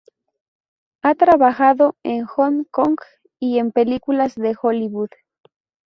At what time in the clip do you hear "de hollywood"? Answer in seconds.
4.33-5.09